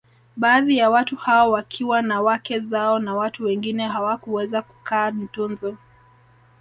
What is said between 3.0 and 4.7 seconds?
watu wengine hawakuweza